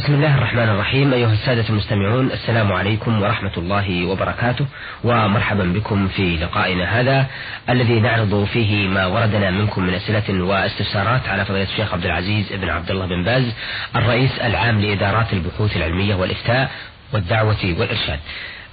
[0.00, 4.66] بسم الله الرحمن الرحيم أيها السادة المستمعون السلام عليكم ورحمة الله وبركاته
[5.04, 7.26] ومرحبا بكم في لقائنا هذا
[7.68, 12.68] الذي نعرض فيه ما وردنا منكم من أسئلة واستفسارات على فضيلة الشيخ عبد العزيز بن
[12.68, 13.52] عبد الله بن باز
[13.96, 16.70] الرئيس العام لإدارات البحوث العلمية والإفتاء
[17.12, 18.18] والدعوة والإرشاد.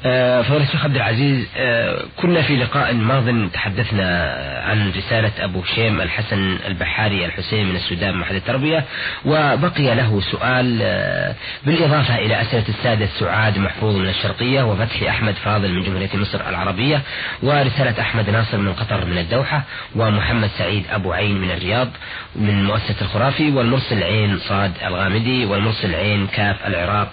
[0.04, 4.34] فضيلة الشيخ عبد العزيز آه، كنا في لقاء ماض تحدثنا
[4.66, 8.84] عن رسالة أبو هشيم الحسن البحاري الحسين من السودان محل التربية
[9.26, 11.36] وبقي له سؤال آه،
[11.66, 17.02] بالإضافة إلى أسئلة السادة سعاد محفوظ من الشرقية وفتحي أحمد فاضل من جمهورية مصر العربية
[17.44, 19.64] ورسالة أحمد ناصر من قطر من الدوحة
[19.96, 21.88] ومحمد سعيد أبو عين من الرياض
[22.36, 27.10] من مؤسسة الخرافي والمرسل عين صاد الغامدي والمرسل عين كاف العراق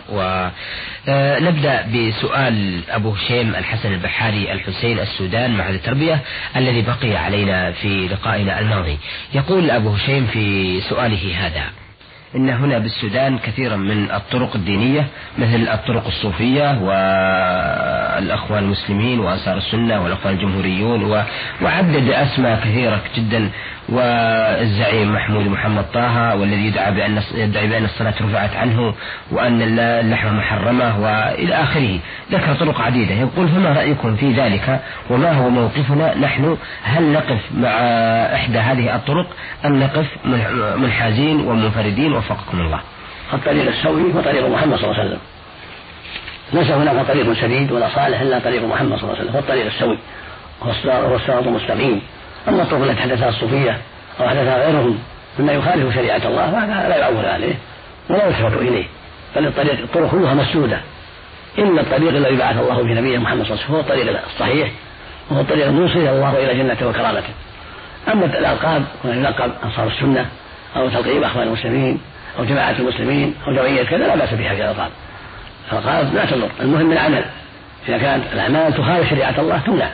[1.08, 6.20] ونبدأ بسؤال أبو هشيم الحسن البحاري الحسين السودان معهد التربية
[6.56, 8.98] الذي بقي علينا في لقائنا الماضي.
[9.34, 11.62] يقول أبو هشيم في سؤاله هذا
[12.36, 15.06] إن هنا بالسودان كثيرا من الطرق الدينية
[15.38, 16.78] مثل الطرق الصوفية
[18.18, 21.24] والأخوان المسلمين وأنصار السنة والأخوان الجمهوريون
[21.62, 23.50] وعدد أسماء كثيرة جدا
[23.88, 28.94] والزعيم محمود محمد طه والذي يدعى بأن يدعي بأن الصلاة رفعت عنه
[29.32, 31.98] وأن اللحمة محرمة وإلى آخره.
[32.32, 33.14] ذكر طرق عديدة.
[33.14, 37.68] يقول فما رأيكم في ذلك؟ وما هو موقفنا؟ نحن هل نقف مع
[38.34, 39.26] إحدى هذه الطرق
[39.64, 40.06] أم نقف
[40.76, 42.80] منحازين ومنفردين؟ وفقكم الله.
[43.32, 45.20] الطريق السوي هو طريق محمد صلى الله عليه وسلم.
[46.52, 49.32] ليس هناك طريق سديد ولا صالح إلا طريق محمد صلى الله عليه وسلم.
[49.32, 49.98] هو الطريق السوي.
[50.86, 52.00] هو الصراط المستقيم.
[52.48, 53.78] أما الطرق التي حدثها الصوفية
[54.20, 54.98] أو حدثها غيرهم
[55.38, 57.54] مما يخالف شريعة الله فهذا لا يعول عليه
[58.10, 58.84] ولا يلتفت إليه
[59.36, 60.80] بل الطريق الطرق كلها مسدودة.
[61.58, 64.70] الا الطريق الذي بعث الله به نبيه محمد صلى الله عليه وسلم هو الطريق الصحيح
[65.30, 67.28] وهو الطريق الموصل الله إلى جنته وكرامته.
[68.12, 70.26] أما الألقاب هنا يلقب أنصار السنة
[70.76, 72.00] أو تلقيب اخوان المسلمين
[72.38, 74.90] أو جماعة المسلمين أو جمعية كذا لا بأس بها في الألقاب.
[75.72, 77.24] الألقاب لا تضر المهم العمل.
[77.88, 79.88] إذا كانت الأعمال تخالف شريعة الله تمنع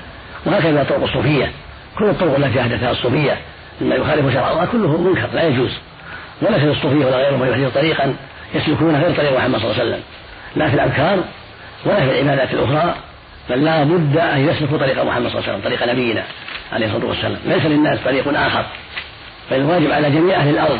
[0.47, 1.53] وهكذا طرق الصوفية.
[1.99, 3.39] كل الطرق التي احدثها الصوفية
[3.81, 5.71] مما يخالف شرع الله كله منكر لا يجوز.
[6.43, 8.17] ولا في الصوفية ولا غيرهم يحدث طريقا
[8.55, 10.03] يسلكون غير طريق محمد صلى الله عليه وسلم.
[10.57, 11.19] لا في الاذكار
[11.87, 12.95] ولا في العبادات الأخرى
[13.51, 16.25] بل لا بد أن يسلكوا طريق محمد صلى الله عليه وسلم طريق نبينا
[16.73, 17.39] عليه الصلاة والسلام.
[17.47, 18.65] ليس للناس طريق آخر
[19.51, 20.79] بل الواجب على جميع أهل الأرض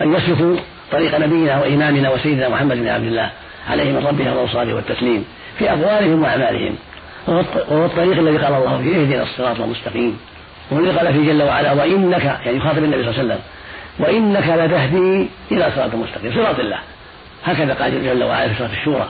[0.00, 0.56] أن يسلكوا
[0.92, 3.30] طريق نبينا وإمامنا وسيدنا محمد بن عبد الله
[3.70, 5.24] عليه من ربهم الاوصال والتسليم
[5.58, 6.76] في اقوالهم وأعمالهم.
[7.26, 10.18] وهو الطريق الذي قال الله فيه اهدنا الصراط المستقيم.
[10.70, 13.40] والذي قال فيه جل وعلا وإنك يعني يخاطب النبي صلى الله عليه وسلم
[13.98, 16.78] وإنك لتهدي إلى صراط مستقيم صراط الله.
[17.44, 19.08] هكذا قال جل وعلا في سورة الشورى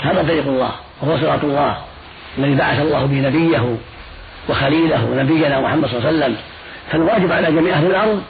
[0.00, 0.70] هذا طريق الله
[1.02, 1.76] وهو صراط الله
[2.38, 3.76] الذي بعث الله به نبيه
[4.48, 6.36] وخليله نبينا محمد صلى الله عليه وسلم.
[6.92, 8.22] فالواجب على جميع أهل الأرض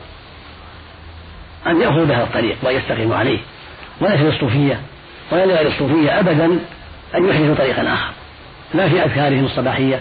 [1.67, 3.39] أن يأخذوا بهذا الطريق وأن يستقيموا عليه
[4.01, 4.81] ولا في الصوفيه
[5.33, 6.59] ولا لغير الصوفيه ابدا
[7.15, 8.11] أن يحدثوا طريقا آخر
[8.75, 10.01] لا في أذكارهم الصباحية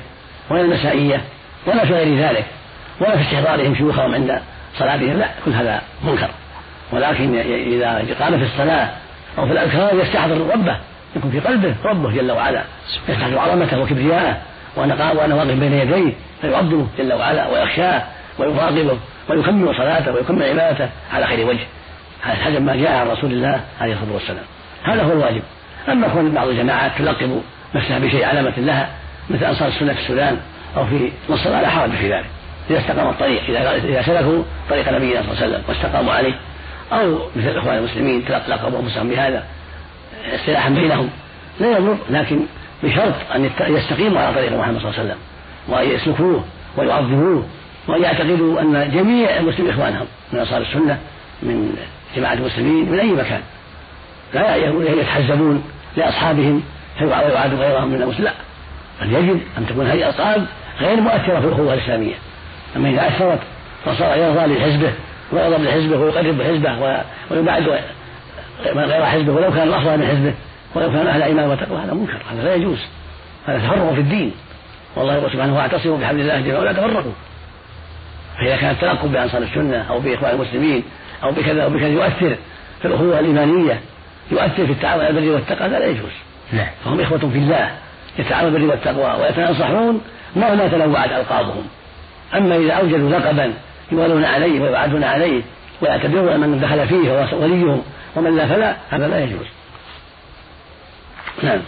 [0.49, 1.21] ولا المسائية.
[1.65, 2.45] ولا في غير ذلك
[3.01, 4.41] ولا في استحضارهم شيوخهم عند
[4.77, 6.29] صلاتهم لا كل هذا منكر.
[6.91, 8.89] ولكن إذا قام في الصلاة
[9.37, 10.77] أو في الأذكار يستحضر ربه
[11.15, 12.63] يكون في قلبه ربه جل وعلا
[13.09, 14.37] يستحضر عظمته وكبرياءه
[14.75, 18.03] وأنا وأنا واقف بين يديه فيعظمه جل وعلا ويخشاه
[18.39, 18.97] ويراقبه
[19.29, 21.65] ويكمل صلاته ويكمل عبادته على خير وجه.
[22.21, 24.43] هذا حسب ما جاء عن رسول الله عليه الصلاة والسلام.
[24.83, 25.41] هذا هو الواجب.
[25.89, 27.41] أما كون بعض الجماعات تلقب
[27.75, 28.89] نفسها بشيء علامة لها
[29.29, 30.37] مثل أنصار السنة في السودان
[30.77, 32.25] أو في مصر لا حرج في ذلك.
[32.69, 33.43] إذا استقام الطريق
[33.83, 36.33] إذا سلكوا طريق نبينا صلى الله عليه وسلم واستقاموا عليه
[36.91, 39.43] أو مثل الإخوان المسلمين تلقوا أنفسهم بهذا
[40.35, 41.09] اصطلاحا بينهم
[41.59, 42.39] لا يضر لكن
[42.83, 45.17] بشرط أن يستقيموا على طريق محمد صلى الله عليه وسلم
[45.67, 46.43] وأن يسلكوه
[46.77, 47.45] ويعظموه
[47.87, 50.97] وأن يعتقدوا أن جميع المسلمين إخوانهم من أنصار السنة
[51.43, 51.75] من
[52.15, 53.41] جماعة المسلمين من أي مكان.
[54.33, 54.55] لا
[55.01, 55.63] يتحزبون
[55.97, 56.63] لأصحابهم
[57.01, 58.33] ويعادوا غيرهم من المسلمين؟ لا.
[59.01, 60.45] بل يجب أن تكون هذه الألقاب
[60.79, 62.15] غير مؤثرة في الأخوة الإسلامية.
[62.75, 63.39] أما إذا أثرت
[63.85, 64.93] فصار يرضى لحزبه
[65.31, 67.01] ويغضب لحزبه ويقرب حزبه
[67.31, 67.63] ويبعد
[68.65, 70.33] غير حزبه ولو كان الأفضل من حزبه
[70.75, 72.79] ولو كان أهل إيمان وتقوى هذا منكر هذا لا يجوز.
[73.47, 74.31] هذا تفرق في الدين.
[74.95, 77.11] والله يقول سبحانه واعتصموا بحبل الله جميعا ولا تفرقوا.
[78.37, 80.83] فإذا كان التلقب بأنصار السنة أو بإخوان المسلمين
[81.23, 82.35] أو بكذا أو بكذا يؤثر
[82.81, 83.79] في الأخوة الإيمانية
[84.31, 86.11] يؤثر في التعاون على البر والتقوى هذا لا يجوز.
[86.53, 86.67] نعم.
[86.85, 87.71] فهم إخوة في الله.
[88.19, 90.01] يتعاون بالبر والتقوى ويتناصحون
[90.35, 91.63] مهما تنوعت ألقابهم.
[92.35, 93.53] أما إذا أوجدوا لقبا
[93.91, 95.41] يولون عليه ويبعثون عليه
[95.81, 97.81] ويعتبرون من دخل فيه هو وليهم
[98.15, 99.45] ومن لا فلا هذا لا يجوز.
[101.43, 101.59] نعم.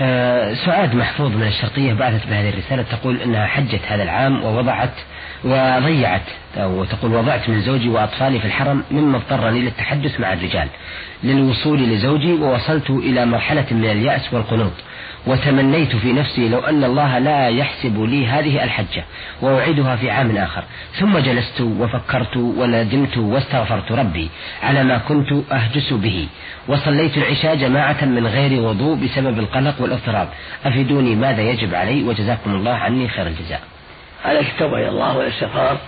[0.00, 4.94] آه سعاد محفوظ من الشرقية بعثت بهذه الرسالة تقول أنها حجت هذا العام ووضعت
[5.44, 6.22] وضيعت
[6.56, 10.68] أو تقول وضعت من زوجي وأطفالي في الحرم مما اضطرني للتحدث مع الرجال
[11.24, 14.72] للوصول لزوجي ووصلت إلى مرحلة من اليأس والقنوط.
[15.26, 19.04] وتمنيت في نفسي لو أن الله لا يحسب لي هذه الحجة
[19.42, 20.64] وأعيدها في عام آخر.
[20.92, 24.30] ثم جلست وفكرت وندمت واستغفرت ربي
[24.62, 26.28] على ما كنت أهجس به.
[26.68, 30.28] وصليت العشاء جماعة من غير وضوء بسبب القلق والاضطراب.
[30.66, 33.60] أفيدوني ماذا يجب علي وجزاكم الله عني خير الجزاء.
[34.24, 35.78] عليك التوبة إلى الله والاستغفار.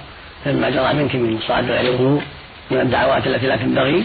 [0.46, 2.20] مما جرى منك من صلاة غير
[2.70, 4.04] من الدعوات التي لا تنبغي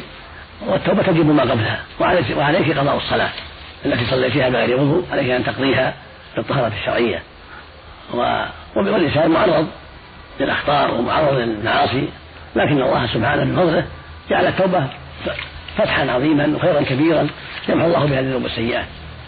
[0.68, 1.80] والتوبة تجب ما قبلها.
[2.00, 3.30] وعليك, وعليك قضاء الصلاة.
[3.86, 5.94] التي صليتها بغير وضوء عليك أن تقضيها
[6.36, 7.22] بالطهارة الشرعية.
[8.76, 9.68] والإنسان معرض
[10.40, 12.10] للأخطار ومعرض للمعاصي
[12.56, 13.86] لكن الله سبحانه بفضله
[14.30, 14.88] جعل التوبة
[15.78, 17.28] فتحا عظيما وخيرا كبيرا
[17.70, 18.86] يمحو الله بها الذنوب والسيئات.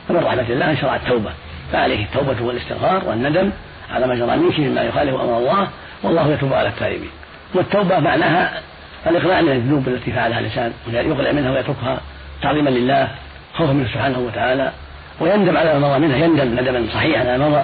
[0.07, 1.31] فمن رحمة الله شرع التوبة.
[1.71, 3.51] فعليه التوبة والاستغفار والندم
[3.91, 5.67] على ما جرى منك مما يخالف أمر الله
[6.03, 7.09] والله يتوب على التائبين.
[7.53, 8.61] والتوبة معناها
[9.07, 12.01] الإقلاع من الذنوب التي فعلها الإنسان يقلع منها ويتركها
[12.41, 13.11] تعظيما لله
[13.57, 14.71] خوفا منه سبحانه وتعالى
[15.19, 17.63] ويندم على ما مضى منها يندم ندما صحيحا على ما مضى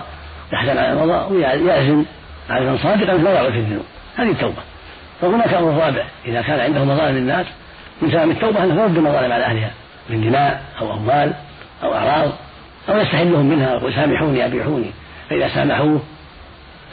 [0.53, 2.05] يحزن على ما مضى ويعزم
[2.49, 3.85] عزما صادقا لا يعود في الذنوب.
[4.15, 4.61] هذه التوبة.
[5.21, 7.45] وهناك أمر رابع إذا كان عنده مظالم الناس
[8.01, 9.71] من تمام التوبة أنه يرد المظالم على أهلها
[10.09, 11.33] من دماء أو أموال
[11.83, 12.31] أو أعراض
[12.89, 14.91] أو يستحلهم منها ويقول سامحوني أبيحوني.
[15.29, 16.01] فإذا سامحوه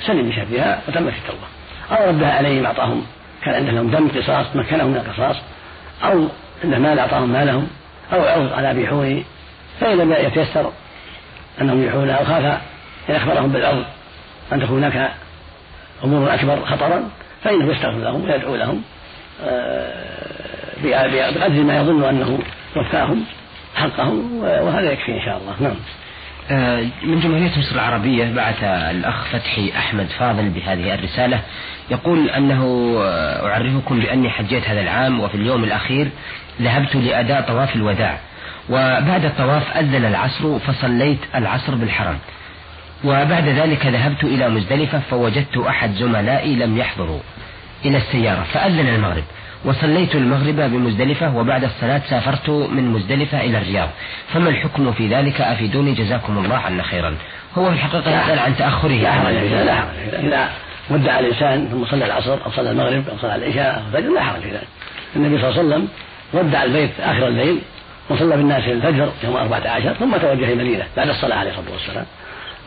[0.07, 1.47] سلم بشرها وتمت التوبة.
[1.91, 3.07] أو ردها عليهم أعطاهم
[3.45, 5.37] كان عندهم دم قصاص مكنهم من القصاص
[6.05, 6.29] أو
[6.65, 7.69] عنده مال أعطاهم مالهم.
[8.13, 9.23] أو عرض على بيحونه
[9.81, 10.73] فإن لم يتيسر
[11.61, 12.61] أنهم يبيحونه أو خاف
[13.09, 13.85] إن أخبرهم بالعرض
[14.53, 15.11] أن تكون هناك
[16.05, 17.11] أمور أكبر خطرا
[17.45, 18.83] فإنه يستغفر لهم ويدعو لهم
[19.45, 19.93] آه،
[20.83, 22.39] بقدر ما يظن أنه
[22.77, 23.25] وفاهم
[23.75, 25.55] حقهم وهذا يكفي إن شاء الله.
[25.61, 25.77] نعم.
[27.03, 31.41] من جمهورية مصر العربية بعث الأخ فتحي أحمد فاضل بهذه الرسالة.
[31.91, 36.09] يقول أنه آه، أعرفكم بأني حجيت هذا العام وفي اليوم الأخير
[36.63, 38.19] ذهبت لأداء طواف الوداع.
[38.71, 42.19] وبعد الطواف أذن العصر فصليت العصر بالحرم.
[43.05, 47.21] وبعد ذلك ذهبت إلى مزدلفة فوجدت أحد زملائي لم يحضروا
[47.85, 49.25] إلى السيارة فأذن المغرب.
[49.65, 53.89] وصليت المغرب بمزدلفة وبعد الصلاة سافرت من مزدلفة إلى الرياض.
[54.33, 57.17] فما الحكم في ذلك؟ أفيدوني جزاكم الله عنا خيرا.
[57.59, 58.89] هو في الحقيقة يسأل عن تأخره.
[58.89, 60.49] لا حرج لا حرج إذا
[60.91, 64.41] ودع الإنسان ثم صلى العصر أو صلى المغرب أو صلى العشاء أو الفجر لا حرج
[64.41, 64.69] في ذلك.
[65.17, 65.89] النبي صلى الله عليه وسلم
[66.33, 67.59] ودع البيت آخر الليل
[68.09, 72.05] وصلى بالناس الفجر يوم أربعة عشر ثم توجه المدينة بعد الصلاة عليه الصلاة والسلام.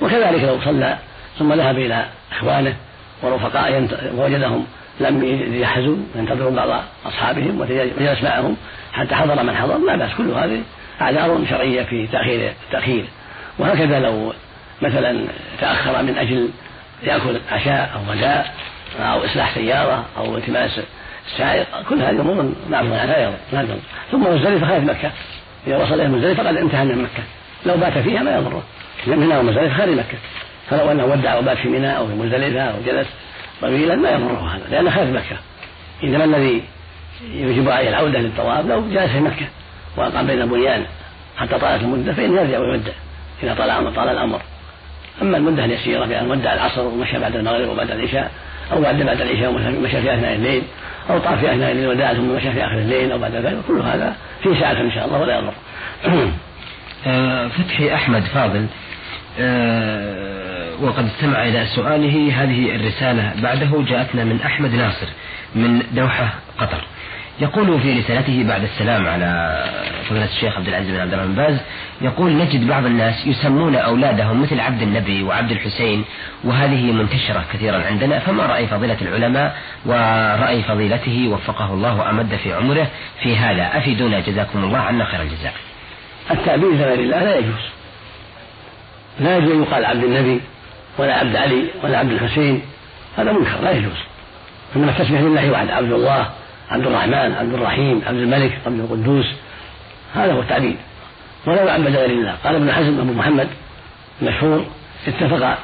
[0.01, 0.97] وكذلك لو صلى
[1.39, 2.75] ثم ذهب إلى إخوانه
[3.23, 3.87] ورفقائه
[4.17, 4.65] ووجدهم
[4.99, 8.57] لم يجهزوا ينتظروا بعض أصحابهم وجلس معهم
[8.93, 10.61] حتى حضر من حضر لا بأس كل هذه
[11.01, 13.05] أعذار شرعية في تأخير التأخير.
[13.59, 14.33] وهكذا لو
[14.81, 15.25] مثلا
[15.61, 16.49] تأخر من أجل
[17.03, 18.53] يأكل عشاء أو غداء
[18.99, 20.79] أو إصلاح سيارة أو التماس
[21.31, 23.77] السائق كل هذه أمور معروفة عنها لا يضر
[24.11, 25.11] ثم مزدلفة خارج مكة.
[25.67, 27.23] إذا وصل إلى مزدلفة قد انتهى من مكة.
[27.65, 28.63] لو بات فيها ما يضره.
[29.07, 30.17] لأن هنا ومزدلفة خارج مكة.
[30.69, 33.07] فلو أنه ودع وبات في منى أو في مزدلفة أو جلس
[33.61, 35.37] طويلا ما يضره هذا لأنه خارج مكة.
[36.03, 36.63] إنما الذي
[37.33, 39.45] يجب عليه العودة للطواف لو جلس في مكة
[39.97, 40.85] وأقام بين البنيان
[41.37, 42.91] حتى طالت المدة فإنه يرجع ويودع
[43.43, 44.41] إذا طال طال الأمر.
[45.21, 48.31] أما المدة اليسيرة بأن ودع العصر ومشى بعد المغرب وبعد العشاء
[48.71, 50.63] أو بعد بعد العشاء ومشى في أثناء الليل
[51.09, 53.79] أو طاف في أثناء الليل وداع ثم مشى في آخر الليل أو بعد ذلك كل
[53.79, 55.53] هذا في ساعة إن شاء الله ولا يضر.
[57.07, 58.65] آه، فتحي أحمد فاضل
[59.39, 60.42] آه،
[60.81, 62.43] وقد استمع إلى سؤاله.
[62.43, 65.07] هذه الرسالة بعده جاءتنا من أحمد ناصر
[65.55, 66.83] من دوحة قطر.
[67.39, 69.63] يقول في رسالته بعد السلام على
[70.09, 71.57] فضيلة الشيخ عبد العزيز بن عبد الرحمن باز
[72.01, 76.05] يقول نجد بعض الناس يسمون أولادهم مثل عبد النبي وعبد الحسين
[76.43, 78.19] وهذه منتشرة كثيرا عندنا.
[78.19, 82.87] فما رأي فضيلة العلماء؟ ورأي فضيلته وفقه الله وأمد في عمره
[83.23, 83.77] في هذا.
[83.77, 84.19] أفيدونا.
[84.19, 85.53] جزاكم الله عنا خير الجزاء.
[86.31, 87.63] التعبير لغير الله لا يجوز.
[89.19, 90.41] لا يجوز يقال عبد النبي
[90.97, 92.61] ولا عبد علي ولا عبد الحسين
[93.17, 93.97] هذا منكر لا يجوز.
[94.75, 96.29] إنما التسمية لله واحد عبد الله
[96.69, 99.25] عبد الرحمن عبد الرحيم عبد الملك عبد القدوس
[100.15, 100.77] هذا هو التعبيد
[101.45, 102.35] ولا يعبد غير الله.
[102.43, 103.47] قال ابن حزم أبو محمد
[104.21, 104.65] المشهور
[105.07, 105.57] اتفق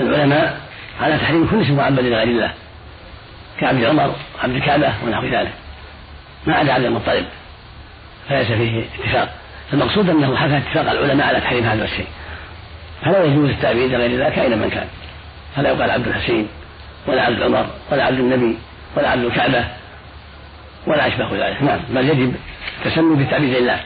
[0.00, 0.60] العلماء
[1.00, 2.52] على تحريم كل اسم معبد لغير الله
[3.60, 5.52] كعبد عمر عبد الكعبة ونحو ذلك.
[6.46, 7.26] ما عدا عبد المطلب
[8.28, 9.34] فليس فيه اتفاق.
[9.72, 12.06] المقصود أنه حكى اتفاق العلماء على تحريم هذا الشيء.
[13.04, 14.86] فلا يجوز التعبيد لغير الله كائنا من كان.
[15.56, 16.48] فلا يقال عبد الحسين
[17.06, 18.58] ولا عبد عمر ولا عبد النبي
[18.96, 19.64] ولا عبد الكعبة
[20.86, 21.62] ولا أشبه ذلك.
[21.62, 22.34] نعم بل يجب
[22.78, 23.80] التسمي بتعبيد الله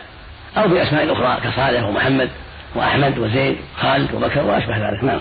[0.56, 2.30] أو بأسماء أخرى كصالح ومحمد
[2.74, 5.04] وأحمد وزيد خالد وبكر وأشبه ذلك.
[5.04, 5.20] نعم.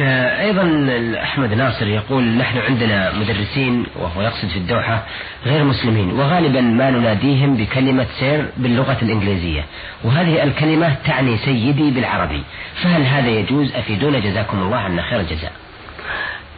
[0.00, 0.88] أيضا
[1.22, 5.02] أحمد ناصر يقول نحن عندنا مدرسين وهو يقصد في الدوحة
[5.46, 9.64] غير مسلمين وغالبا ما نناديهم بكلمة سير باللغة الإنجليزية
[10.04, 12.42] وهذه الكلمة تعني سيدي بالعربي
[12.82, 15.52] فهل هذا يجوز؟ أفيدونا؟ جزاكم الله عنا خير الجزاء.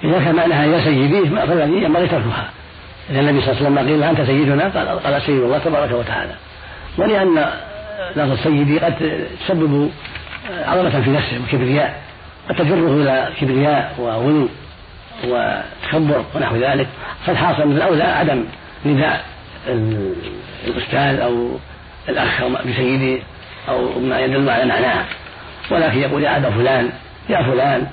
[0.05, 2.51] إذا كان معناها يا سيدي فالذي ينبغي تركها.
[3.11, 6.35] إذا النبي صلى الله عليه وسلم قيل أنت سيدنا؟ قال قال سيد الله تبارك وتعالى.
[6.99, 7.47] ولأن
[8.17, 9.91] لفظ سيدي قد تسبب
[10.67, 12.08] عظمة في نفسه وكبرياء
[12.49, 14.49] تجره إلى كبرياء وغلو
[15.25, 16.89] وتكبر ونحو ذلك
[17.27, 18.45] فالحاصل من الأولى عدم
[18.87, 19.25] نداء
[20.67, 21.59] الأستاذ أو
[22.09, 23.23] الأخ بسيدي
[23.69, 25.05] أو ما يدل على معناه
[25.71, 26.91] ولكن يقول يا أبا فلان
[27.29, 27.87] يا فلان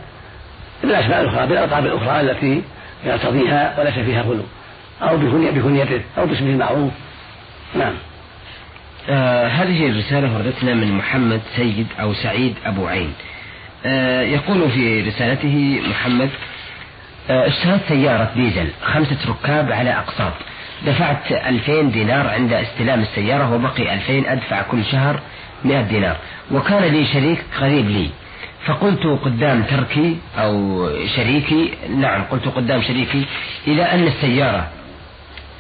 [0.84, 2.62] بالأسماء الأخرى بالألقاب الأخرى التي
[3.06, 4.44] يرتضيها وليس فيها غلو
[5.02, 6.92] أو بكنيته أو باسمه المعروف.
[7.76, 7.94] نعم.
[9.10, 13.14] آه هذه الرسالة وردتنا من محمد سيد أو سعيد أبو عين.
[14.22, 16.30] يقول في رسالته محمد
[17.30, 20.34] آه اشتريت سيارة ديزل خمسة ركاب على أقساط.
[20.86, 25.20] دفعت ألفين دينار عند استلام السيارة وبقي ألفين أدفع كل شهر
[25.65, 26.15] مئة دينار.
[26.51, 28.10] وكان لي شريك قريب لي.
[28.65, 33.25] فقلت قدام تركي أو شريكي نعم قلت قدام شريكي
[33.68, 34.68] إذا أن السيارة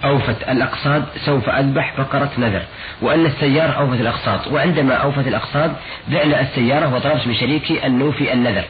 [0.05, 2.61] أوفت الأقساط سوف أذبح بقرة نذر
[3.01, 5.71] وأن السيارة أوفت الأقساط وعندما أوفت الأقساط
[6.07, 8.63] بعنا السيارة وطلبت من شريكي أن نوفي النذر.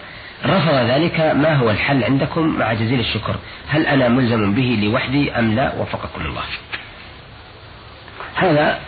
[0.46, 3.36] رفض ذلك ما هو الحل عندكم مع جزيل الشكر؟
[3.70, 6.44] هل أنا ملزم به لوحدي أم لا؟ وفقكم الله.
[8.36, 8.80] هذا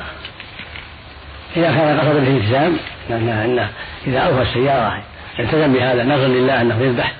[1.57, 2.77] إذا كان قصد به التزام
[3.09, 3.69] أنه
[4.07, 5.03] إذا أوفى السيارة
[5.39, 7.13] التزم بهذا نظر لله أنه يذبح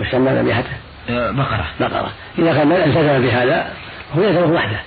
[0.00, 0.76] وسمى ذبيحته
[1.08, 1.66] بقرة.
[1.80, 2.12] بقرة.
[2.38, 3.70] إذا كان التزم بهذا
[4.16, 4.80] هو يلزمه وحده.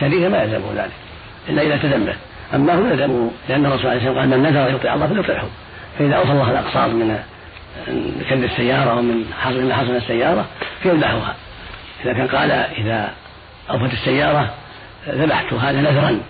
[0.00, 0.92] شريكه ما يلزمه ذلك
[1.48, 2.14] إلا إذا التزم به.
[2.54, 5.46] أما هو يلزمه لأن الرسول عليه الصلاة والسلام قال من نذر يطيع الله فليطيعه
[5.98, 7.18] فإذا أوصى الله الأقساط من
[8.30, 10.44] كد السيارة ومن حصل من حصل السيارة
[10.82, 11.34] فيذبحها.
[12.04, 13.10] إذا كان قال إذا
[13.70, 14.50] أوفت السيارة
[15.08, 16.20] ذبحت هذا نذرا.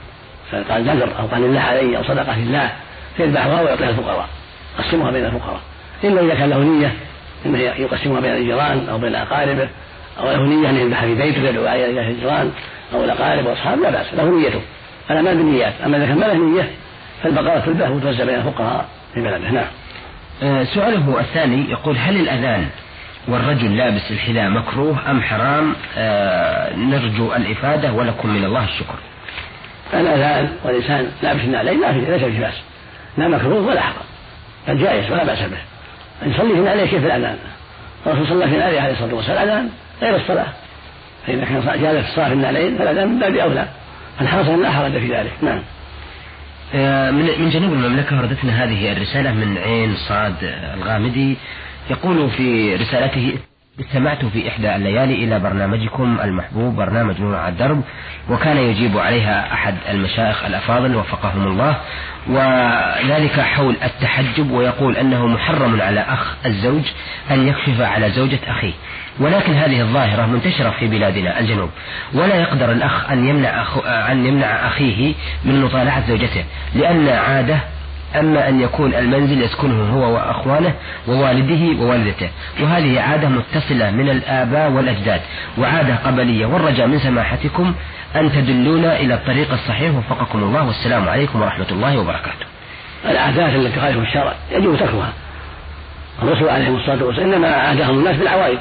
[0.52, 1.08] فقال نذر.
[1.18, 2.70] أو قال لله علي أو صدقة لله.
[3.16, 4.28] فيذبحها ويعطيها الفقراء.
[4.78, 5.60] يقسمها بين الفقراء.
[6.04, 6.94] إلا إذا كان له نية
[7.46, 9.68] انه يقسمها بين الجيران أو بين اقاربه
[10.18, 12.52] أو له نية أن يذبح في بيته يدعو إلى الجيران
[12.94, 14.60] أو الأقارب واصحاب لا بأس له نيته
[15.10, 16.70] الاعمال بالنيات أما إذا كان ما له نية
[17.22, 19.66] فالبقره تذبح وتوزع بين الفقراء في بلده نعم.
[20.42, 22.66] آه، سؤاله الثاني يقول هل الأذان
[23.28, 28.94] والرجل لابس الحذاء مكروه أم حرام آه نرجو الإفادة ولكم من الله الشكر.
[29.94, 32.54] الأذان والانسان لابس النعلين لا في ليس في بأس
[33.18, 34.04] لا مكروه ولا حرام
[34.68, 35.58] بل جائز ولا بأس به.
[36.22, 37.36] يصلي في عليه كيف الأذان.
[38.06, 39.68] الرسول صلى في عليه عليه الصلاة والسلام الأذان
[40.02, 40.46] غير الصلاة.
[41.26, 43.68] فإذا كان جالس الصلاة في النعلين فالأذان من باب أولى.
[44.18, 45.32] فالحاصل لا حرج في ذلك.
[45.42, 45.60] نعم.
[46.74, 50.34] آه، من من جنوب المملكة وردتنا هذه الرسالة من عين صاد
[50.74, 51.36] الغامدي
[51.90, 53.34] يقول في رسالته
[53.80, 57.82] استمعت في إحدى الليالي إلى برنامجكم المحبوب برنامج نور على الدرب
[58.30, 61.76] وكان يجيب عليها أحد المشايخ الأفاضل وفقهم الله
[62.28, 66.82] وذلك حول التحجب ويقول أنه محرم على أخ الزوج
[67.30, 68.72] أن يكشف على زوجة أخيه.
[69.20, 71.70] ولكن هذه الظاهرة منتشرة في بلادنا الجنوب.
[72.14, 76.44] ولا يقدر الأخ أن يمنع أخو أن يمنع أخيه من مطالعة زوجته
[76.74, 77.58] لأن عادة
[78.18, 80.74] أما أن يكون المنزل يسكنه هو وأخوانه
[81.08, 82.30] ووالده ووالدته.
[82.60, 85.20] وهذه عادة متصلة من الآباء والأجداد.
[85.58, 86.46] وعادة قبلية.
[86.46, 87.74] والرجاء من سماحتكم
[88.16, 89.94] أن تدلونا إلى الطريق الصحيح.
[89.94, 90.66] وفقكم الله.
[90.66, 92.46] والسلام عليكم ورحمة الله وبركاته.
[93.04, 95.12] العادات التي تخالف الشرع يجب تركها.
[96.22, 98.58] الرسول عليه الصلاة والسلام إنما عادهم الناس بالعوائد.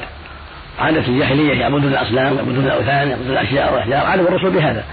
[0.78, 4.84] عادة الجاهلية يعبدون الأصنام يعبدون الأوثان يعبدون الأشياء والأحجار عادوا الرسول بهذا.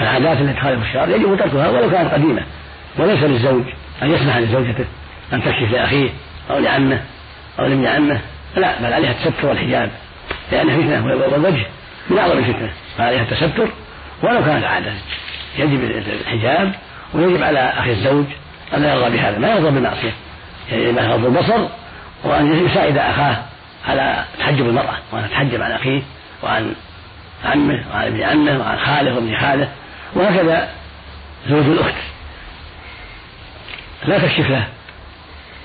[0.00, 2.42] العادات التي تخالف الشرع يجب تركها ولو كانت قديمة.
[2.98, 3.62] وليس للزوج.
[4.02, 4.84] أن يسمح لزوجته
[5.32, 6.10] أن تكشف لأخيه
[6.50, 7.00] أو لعمه
[7.58, 8.20] أو لابن عمه.
[8.56, 9.90] لا بل عليها التستر والحجاب
[10.52, 11.66] لأن فتنة والوجه
[12.10, 12.72] من أعظم الفتنة.
[12.98, 13.68] فعليها التستر
[14.22, 14.92] ولو كانت عادة.
[15.58, 15.84] يجب
[16.24, 16.72] الحجاب
[17.14, 18.24] ويجب على أخي الزوج
[18.74, 19.38] أن لا يرضى بهذا.
[19.38, 20.12] ما يرضى بالمعصية.
[20.72, 21.68] يجب أن يغض البصر
[22.24, 23.42] وأن يساعد أخاه
[23.88, 26.02] على تحجب المرأة وأن تحجب عن أخيه
[26.42, 26.74] وعن
[27.44, 29.68] عمه وعن ابن عمه وعن خاله وابن خاله.
[30.14, 30.68] وهكذا
[31.48, 31.94] زوج الأخت.
[34.06, 34.68] لا تكشف له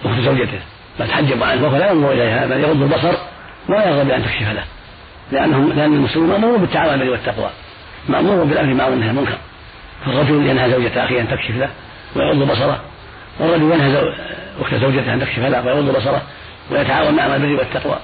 [0.06, 0.60] أخت زوجته.
[1.00, 3.14] بل تحجب عنه وهو لا ينظر إليها بل يغض البصر
[3.70, 4.64] ولا يرغب بأن تكشف له.
[5.32, 7.50] لأنهم لأن المسلمون مأمور بالتعاون بالبر والتقوى.
[8.10, 9.38] مأمور بالأمر بالمعروف والنهي عن المنكر.
[10.06, 11.70] فالرجل ينهى زوجة أخيه أن تكشف له
[12.16, 12.82] ويغض بصره.
[13.40, 14.14] والرجل ينهى
[14.62, 16.22] أخت زوجته أن تكشف له ويغض بصره
[16.72, 18.00] ويتعاون مع البر والتقوى.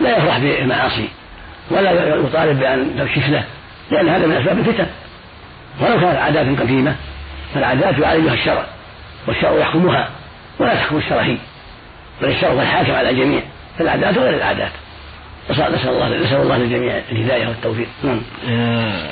[0.00, 1.08] لا يفرح بالمعاصي
[1.70, 3.44] ولا يطالب بأن تكشف له
[3.90, 4.86] لأن هذا من أسباب الفتن.
[5.80, 6.94] ولو كانت عادات قديمة
[7.54, 8.64] فالعادات يعالجها الشرع.
[9.30, 10.08] والشرع يحكمها
[10.58, 11.36] ولا تحكم الشرع
[12.22, 13.40] بل الشرع الحاكم على الجميع
[13.76, 14.72] في العادات وغير العادات
[15.50, 17.88] نسأل الله نسأل الله للجميع الهداية والتوفيق.
[18.04, 18.20] نعم.
[18.48, 19.10] آه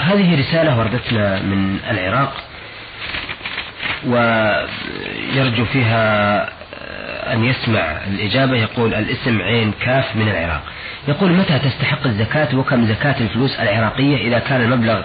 [0.00, 2.32] هذه رسالة وردتنا من العراق
[4.06, 8.56] ويرجو فيها آه، أن يسمع الإجابة.
[8.56, 10.62] يقول الاسم عين كاف من العراق.
[11.08, 15.02] يقول متى تستحق الزكاة وكم زكاة الفلوس العراقية إذا كان المبلغ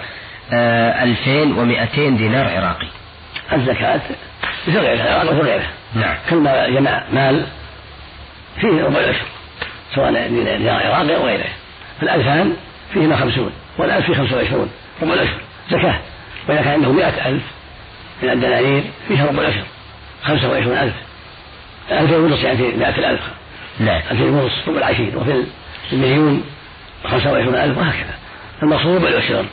[0.52, 2.88] 2200 آه، دينار عراقي؟
[3.52, 4.00] الزكاة
[4.68, 6.16] مثل غيرها العراق غيرها نعم.
[6.30, 7.46] كل ما جمع مال
[8.60, 9.26] فيه ربع العشر
[9.94, 11.48] سواء دينار عراقي أو غيره.
[12.02, 12.56] الألفان
[12.92, 14.70] فيهما خمسون والألف فيه خمسة وعشرون
[15.02, 15.40] ربع العشر.
[15.70, 16.00] زكاة.
[16.48, 17.42] وإذا كان عنده مئة ألف
[18.22, 19.64] من الدنانير فيها ربع العشر
[20.22, 20.94] خمسة وعشرون ألف.
[21.90, 23.20] ألفين ونص يعني في مئة الألف.
[23.80, 24.00] نعم.
[24.10, 25.16] ألفين ونص ربع العشرين.
[25.16, 25.44] وفي
[25.92, 26.44] المليون
[27.04, 28.14] خمسة وعشرون ألف وهكذا.
[28.62, 29.44] المقصود ربع العشر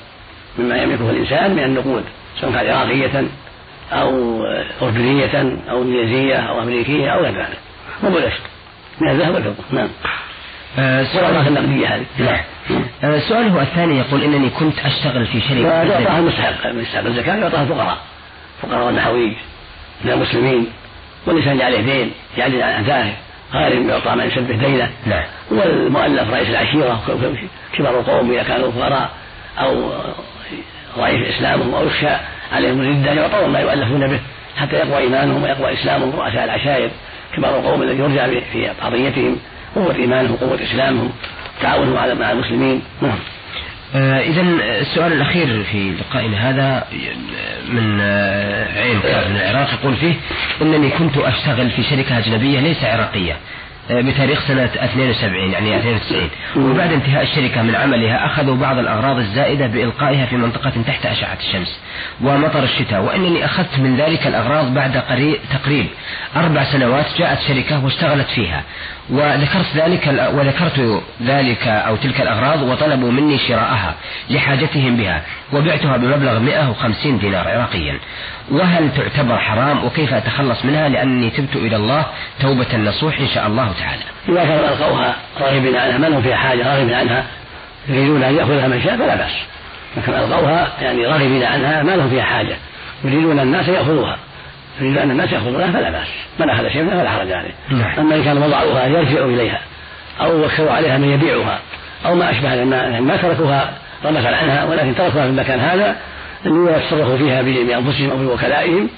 [0.59, 2.03] مما يملكه الإنسان من النقود
[2.41, 3.27] سواء كان عراقية
[3.91, 4.43] أو
[4.81, 7.57] أردنية أو إنجليزية أو أمريكية أو غير ذلك.
[8.03, 8.39] العشر
[9.01, 9.63] من الذهب والفضة.
[9.71, 9.89] نعم.
[10.79, 12.05] آه سؤال النقدية هذه.
[12.19, 12.39] نعم.
[13.03, 17.97] آه سؤاله الثاني يقول إنني كنت أشتغل في شركة يعطاها المستحق المستحق الزكاة يعطاها الفقراء
[18.61, 19.33] فقراء النحويج
[20.05, 20.67] من المسلمين.
[21.27, 23.13] والإنسان عليه دين يعجز عن أدائه
[23.53, 24.91] غارم يعطى من يشبه دينه.
[25.05, 25.23] نعم.
[25.51, 27.01] والمؤلف رئيس العشيرة
[27.73, 29.09] كبار القوم إذا كانوا فقراء
[29.59, 29.93] أو
[30.97, 32.15] ضعيف إسلامهم أو يخشى
[32.51, 34.19] عليهم الردة يعطون ما يؤلفون به.
[34.57, 36.89] حتى يقوى إيمانهم ويقوى إسلامهم رؤساء العشائر.
[37.37, 39.37] كبار القوم الذي يرجع في قضيتهم
[39.75, 41.11] قوة إيمانهم وقوة إسلامهم
[41.61, 42.81] تعاونهم على مع المسلمين.
[43.01, 43.19] نعم.
[43.95, 44.41] آه إذا
[44.81, 46.83] السؤال الأخير في لقائنا هذا
[47.69, 50.13] من آه عين كاب من العراق يقول فيه
[50.61, 53.33] إنني كنت أشتغل في شركة أجنبية ليس عراقية.
[53.33, 53.37] آه،
[53.91, 60.25] بتاريخ سنة 72 يعني 92 وبعد انتهاء الشركة من عملها أخذوا بعض الأغراض الزائدة بإلقائها
[60.25, 61.79] في منطقة تحت أشعة الشمس
[62.21, 63.01] ومطر الشتاء.
[63.01, 65.01] وإنني أخذت من ذلك الأغراض بعد
[65.53, 65.87] تقريب
[66.35, 68.63] أربع سنوات جاءت شركة واشتغلت فيها.
[69.11, 73.95] وذكرت ذلك وذكرت ذلك أو تلك الأغراض وطلبوا مني شراءها
[74.29, 75.21] لحاجتهم بها
[75.53, 77.99] وبعتها بمبلغ 150 دينار عراقيا.
[78.51, 82.05] وهل تعتبر حرام وكيف أتخلص منها؟ لأني تبت إلى الله
[82.41, 84.03] توبة نصوح إن شاء الله تعالى.
[84.29, 87.23] إذا كانوا ألقوها راغبين عنها ما لهم فيها حاجة راغبين عنها؟
[87.87, 89.31] يريدون أن يأخذها من شاء فلا بأس.
[89.97, 92.55] لكن ألقوها يعني راغبين عنها ما لهم فيها حاجة.
[93.03, 94.17] يريدون الناس يأخذوها.
[94.81, 96.07] يريد أن الناس يأخذونها فلا بأس.
[96.39, 97.53] من أخذ شيئا فلا حرج عليه.
[97.69, 97.99] نعم.
[97.99, 99.61] أما إن كان وضعوها يرجع إليها
[100.21, 101.59] أو وكلوا عليها من يبيعها
[102.05, 103.73] أو ما أشبه ما, ما تركوها
[104.05, 105.95] رمزا عنها ولكن تركوها في المكان هذا
[106.45, 108.89] ليتصرفوا فيها بأنفسهم أو بوكلائهم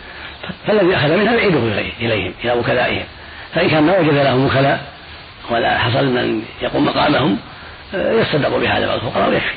[0.67, 1.59] فالذي أخذ منها يعيده
[1.99, 3.03] إليهم إلى وكلائهم.
[3.55, 4.81] فإن كان ما وجد لهم وكلاء
[5.49, 7.37] ولا حصل من يقوم مقامهم
[7.93, 9.55] يصدق بهذا الفقراء ويكفي.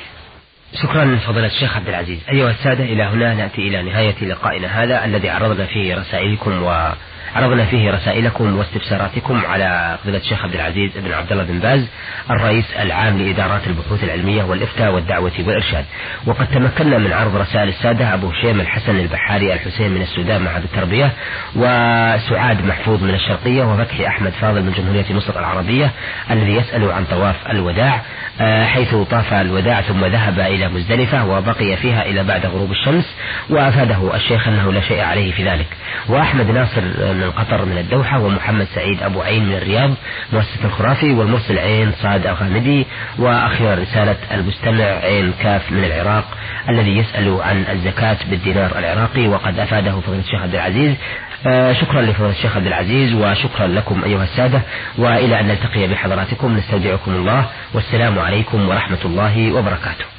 [0.83, 2.19] شكرا فضيلة الشيخ عبد العزيز.
[2.29, 6.93] أيها السادة إلى هنا نأتي إلى نهاية لقائنا هذا الذي عرضنا فيه رسائلكم و
[7.37, 11.87] عرضنا فيه رسائلكم واستفساراتكم على فضيلة الشيخ عبد العزيز بن عبد الله بن باز
[12.31, 15.85] الرئيس العام لإدارات البحوث العلمية والإفتاء والدعوة والإرشاد.
[16.27, 21.13] وقد تمكنا من عرض رسائل السادة أبو هشيم الحسن البحاري الحسين من السودان معهد التربية
[21.57, 25.91] وسعاد محفوظ من الشرقية وفتحي أحمد فاضل من جمهورية مصر العربية
[26.31, 28.01] الذي يسأل عن طواف الوداع
[28.41, 33.15] آه، حيث طاف الوداع ثم ذهب إلى مزدلفة وبقي فيها إلى بعد غروب الشمس
[33.51, 35.67] وأفاده الشيخ أنه لا شيء عليه في ذلك.
[36.09, 36.81] وأحمد ناصر
[37.27, 39.91] من قطر من الدوحة ومحمد سعيد أبو عين من الرياض
[40.33, 42.87] مؤسسة الخرافي والمرسل عين صاد الغامدي
[43.19, 46.25] وأخيرا رسالة المستمع عين كاف من العراق
[46.69, 50.95] الذي يسأل عن الزكاة بالدينار العراقي وقد أفاده فضيلة الشيخ عبد العزيز.
[51.47, 54.61] آه شكرا لفضيلة الشيخ عبد العزيز وشكرا لكم أيها السادة.
[54.99, 60.16] وإلى أن نلتقي بحضراتكم نستودعكم الله والسلام عليكم ورحمة الله وبركاته.